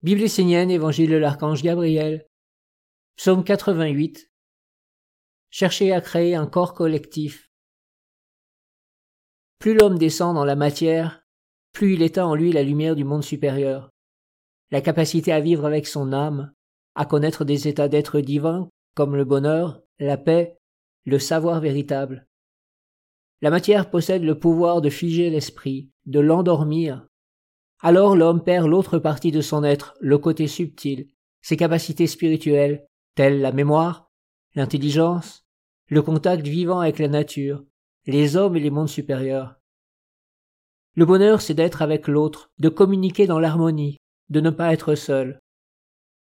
[0.00, 2.24] Bible essénienne, Évangile de l'archange Gabriel.
[3.16, 4.30] Psaume 88.
[5.50, 7.50] Cherchez à créer un corps collectif.
[9.58, 11.24] Plus l'homme descend dans la matière,
[11.72, 13.90] plus il éteint en lui la lumière du monde supérieur.
[14.70, 16.52] La capacité à vivre avec son âme,
[16.94, 20.60] à connaître des états d'être divins comme le bonheur, la paix,
[21.06, 22.28] le savoir véritable.
[23.42, 27.07] La matière possède le pouvoir de figer l'esprit, de l'endormir,
[27.80, 31.08] alors l'homme perd l'autre partie de son être, le côté subtil,
[31.42, 34.10] ses capacités spirituelles, telles la mémoire,
[34.54, 35.46] l'intelligence,
[35.86, 37.64] le contact vivant avec la nature,
[38.06, 39.60] les hommes et les mondes supérieurs.
[40.94, 45.38] Le bonheur, c'est d'être avec l'autre, de communiquer dans l'harmonie, de ne pas être seul.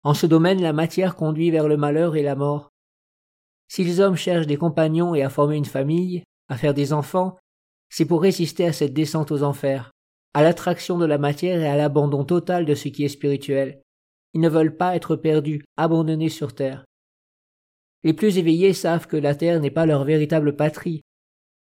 [0.03, 2.69] En ce domaine, la matière conduit vers le malheur et la mort.
[3.69, 7.37] Si les hommes cherchent des compagnons et à former une famille, à faire des enfants,
[7.89, 9.91] c'est pour résister à cette descente aux enfers
[10.37, 13.81] à l'attraction de la matière et à l'abandon total de ce qui est spirituel.
[14.35, 16.85] Ils ne veulent pas être perdus, abandonnés sur terre.
[18.03, 21.01] Les plus éveillés savent que la terre n'est pas leur véritable patrie,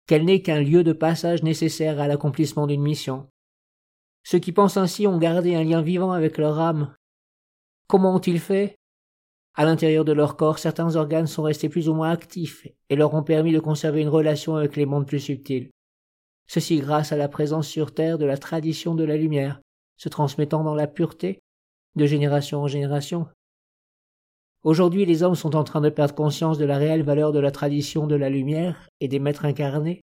[0.05, 3.27] qu'elle n'est qu'un lieu de passage nécessaire à l'accomplissement d'une mission.
[4.23, 6.93] Ceux qui pensent ainsi ont gardé un lien vivant avec leur âme.
[7.87, 8.75] Comment ont-ils fait?
[9.55, 13.15] À l'intérieur de leur corps, certains organes sont restés plus ou moins actifs et leur
[13.15, 15.71] ont permis de conserver une relation avec les mondes plus subtils
[16.49, 19.61] ceci grâce à la présence sur terre de la tradition de la lumière,
[19.97, 21.39] se transmettant dans la pureté,
[21.95, 23.27] de génération en génération.
[24.63, 27.51] Aujourd'hui, les hommes sont en train de perdre conscience de la réelle valeur de la
[27.51, 30.01] tradition de la lumière et des maîtres incarnés.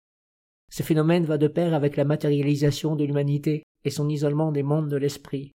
[0.71, 4.89] Ce phénomène va de pair avec la matérialisation de l'humanité et son isolement des mondes
[4.89, 5.53] de l'esprit.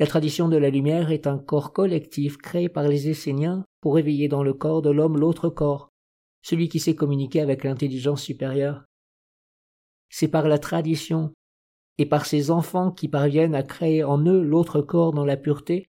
[0.00, 4.28] La tradition de la lumière est un corps collectif créé par les Esséniens pour éveiller
[4.28, 5.88] dans le corps de l'homme l'autre corps,
[6.42, 8.87] celui qui sait communiquer avec l'intelligence supérieure
[10.08, 11.32] c'est par la tradition
[11.98, 15.88] et par ces enfants qui parviennent à créer en eux l'autre corps dans la pureté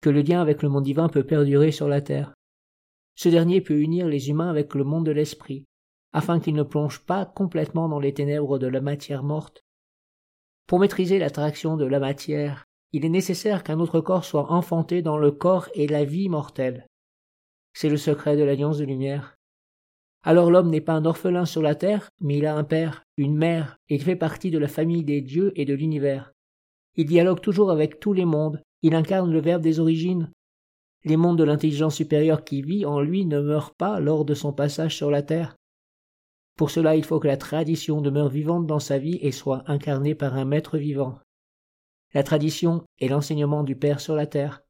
[0.00, 2.34] que le lien avec le monde divin peut perdurer sur la terre.
[3.14, 5.64] Ce dernier peut unir les humains avec le monde de l'esprit,
[6.12, 9.62] afin qu'ils ne plongent pas complètement dans les ténèbres de la matière morte.
[10.66, 15.18] Pour maîtriser l'attraction de la matière, il est nécessaire qu'un autre corps soit enfanté dans
[15.18, 16.86] le corps et la vie mortelle.
[17.74, 19.36] C'est le secret de l'alliance de lumière.
[20.24, 23.36] Alors l'homme n'est pas un orphelin sur la terre, mais il a un père, une
[23.36, 26.32] mère, et il fait partie de la famille des dieux et de l'univers.
[26.94, 30.30] Il dialogue toujours avec tous les mondes, il incarne le Verbe des origines.
[31.04, 34.52] Les mondes de l'intelligence supérieure qui vit en lui ne meurent pas lors de son
[34.52, 35.56] passage sur la terre.
[36.56, 40.14] Pour cela, il faut que la tradition demeure vivante dans sa vie et soit incarnée
[40.14, 41.18] par un maître vivant.
[42.14, 44.62] La tradition est l'enseignement du Père sur la terre.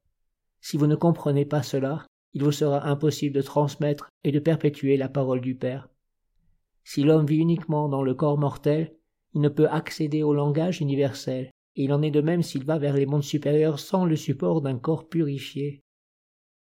[0.60, 4.96] Si vous ne comprenez pas cela, il vous sera impossible de transmettre et de perpétuer
[4.96, 5.88] la parole du Père.
[6.84, 8.94] Si l'homme vit uniquement dans le corps mortel,
[9.34, 12.78] il ne peut accéder au langage universel, et il en est de même s'il va
[12.78, 15.80] vers les mondes supérieurs sans le support d'un corps purifié.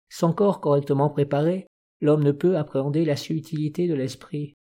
[0.10, 1.68] Sans corps correctement préparé,
[2.02, 4.54] l'homme ne peut appréhender la subtilité de l'esprit.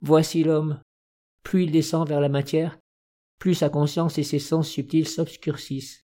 [0.00, 0.80] Voici l'homme.
[1.42, 2.78] Plus il descend vers la matière,
[3.38, 6.04] plus sa conscience et ses sens subtils s'obscurcissent.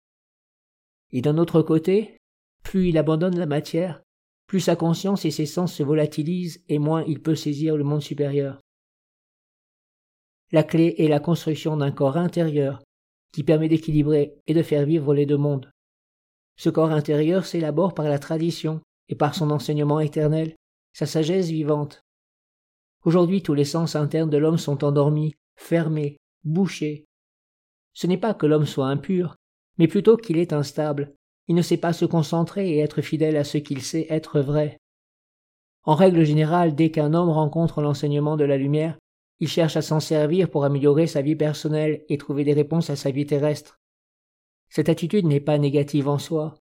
[1.11, 2.17] Et d'un autre côté,
[2.63, 4.01] plus il abandonne la matière,
[4.47, 8.01] plus sa conscience et ses sens se volatilisent et moins il peut saisir le monde
[8.01, 8.59] supérieur.
[10.51, 12.83] La clé est la construction d'un corps intérieur
[13.31, 15.71] qui permet d'équilibrer et de faire vivre les deux mondes.
[16.57, 20.55] Ce corps intérieur s'élabore par la tradition et par son enseignement éternel,
[20.93, 22.01] sa sagesse vivante.
[23.05, 27.05] Aujourd'hui tous les sens internes de l'homme sont endormis, fermés, bouchés.
[27.93, 29.35] Ce n'est pas que l'homme soit impur,
[29.77, 31.15] mais plutôt qu'il est instable,
[31.51, 34.77] il ne sait pas se concentrer et être fidèle à ce qu'il sait être vrai.
[35.83, 38.97] En règle générale, dès qu'un homme rencontre l'enseignement de la lumière,
[39.41, 42.95] il cherche à s'en servir pour améliorer sa vie personnelle et trouver des réponses à
[42.95, 43.81] sa vie terrestre.
[44.69, 46.55] Cette attitude n'est pas négative en soi,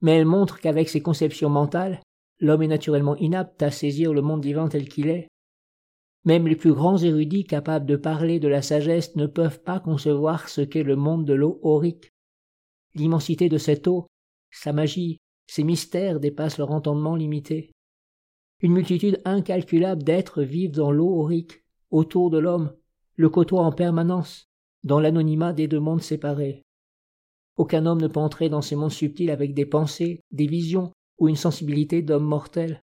[0.00, 2.00] mais elle montre qu'avec ses conceptions mentales,
[2.38, 5.26] l'homme est naturellement inapte à saisir le monde divin tel qu'il est.
[6.24, 10.48] Même les plus grands érudits capables de parler de la sagesse ne peuvent pas concevoir
[10.48, 12.12] ce qu'est le monde de l'eau aurique.
[12.94, 14.06] L'immensité de cette eau
[14.56, 17.72] sa magie, ses mystères dépassent leur entendement limité.
[18.60, 22.74] Une multitude incalculable d'êtres vivent dans l'eau aurique, autour de l'homme,
[23.16, 24.48] le côtoient en permanence,
[24.82, 26.62] dans l'anonymat des deux mondes séparés.
[27.56, 31.28] Aucun homme ne peut entrer dans ces mondes subtils avec des pensées, des visions ou
[31.28, 32.82] une sensibilité d'homme mortel.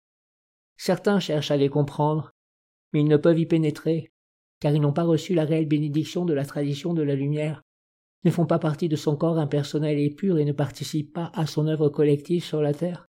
[0.78, 2.32] Certains cherchent à les comprendre,
[2.94, 4.12] mais ils ne peuvent y pénétrer,
[4.62, 7.64] car ils n'ont pas reçu la réelle bénédiction de la tradition de la lumière
[8.28, 11.48] ne font pas partie de son corps impersonnel et pur et ne participent pas à
[11.48, 13.06] son œuvre collective sur la terre.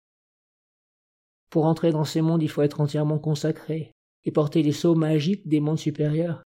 [1.50, 3.92] Pour entrer dans ces mondes, il faut être entièrement consacré
[4.26, 6.44] et porter les sceaux magiques des mondes supérieurs.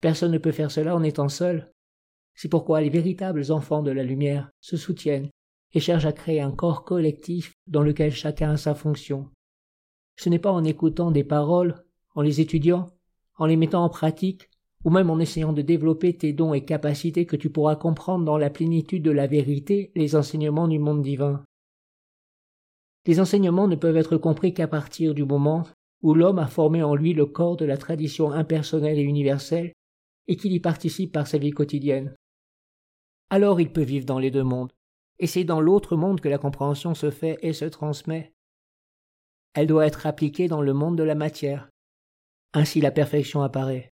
[0.00, 1.72] Personne ne peut faire cela en étant seul.
[2.34, 5.28] C'est pourquoi les véritables enfants de la lumière se soutiennent
[5.72, 9.28] et cherchent à créer un corps collectif dans lequel chacun a sa fonction.
[10.16, 11.82] Ce n'est pas en écoutant des paroles,
[12.14, 12.86] en les étudiant,
[13.36, 14.49] en les mettant en pratique,
[14.84, 18.38] ou même en essayant de développer tes dons et capacités que tu pourras comprendre dans
[18.38, 21.44] la plénitude de la vérité les enseignements du monde divin.
[23.06, 25.64] Les enseignements ne peuvent être compris qu'à partir du moment
[26.02, 29.72] où l'homme a formé en lui le corps de la tradition impersonnelle et universelle
[30.28, 32.14] et qu'il y participe par sa vie quotidienne.
[33.30, 34.72] Alors il peut vivre dans les deux mondes,
[35.18, 38.32] et c'est dans l'autre monde que la compréhension se fait et se transmet.
[39.54, 41.68] Elle doit être appliquée dans le monde de la matière.
[42.52, 43.90] Ainsi la perfection apparaît.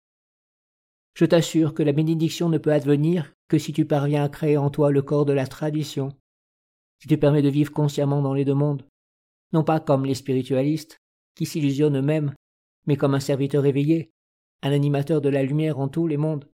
[1.15, 4.71] Je t'assure que la bénédiction ne peut advenir que si tu parviens à créer en
[4.71, 6.11] toi le corps de la tradition,
[7.01, 8.87] si tu permets de vivre consciemment dans les deux mondes,
[9.53, 11.01] non pas comme les spiritualistes,
[11.35, 12.35] qui s'illusionnent eux-mêmes,
[12.87, 14.13] mais comme un serviteur éveillé,
[14.63, 16.49] un animateur de la lumière en tous les mondes.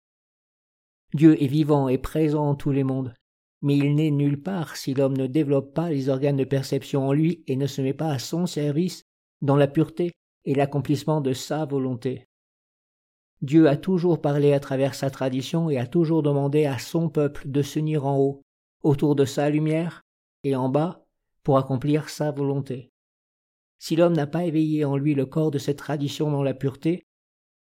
[1.15, 3.15] Dieu est vivant et présent en tous les mondes,
[3.63, 7.13] mais il n'est nulle part si l'homme ne développe pas les organes de perception en
[7.13, 9.05] lui et ne se met pas à son service
[9.43, 10.13] dans la pureté
[10.45, 12.27] et l'accomplissement de sa volonté.
[13.43, 17.49] Dieu a toujours parlé à travers sa tradition et a toujours demandé à son peuple
[17.49, 18.43] de s'unir en haut,
[18.83, 20.03] autour de sa lumière,
[20.43, 21.05] et en bas,
[21.43, 22.91] pour accomplir sa volonté.
[23.79, 27.07] Si l'homme n'a pas éveillé en lui le corps de cette tradition dans la pureté,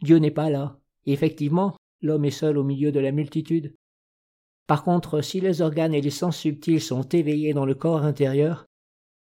[0.03, 3.75] Dieu n'est pas là, et effectivement, l'homme est seul au milieu de la multitude.
[4.67, 8.67] Par contre, si les organes et les sens subtils sont éveillés dans le corps intérieur,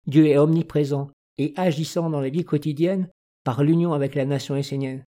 [0.06, 3.10] Dieu est omniprésent et agissant dans la vie quotidienne
[3.44, 5.04] par l'union avec la nation essénienne.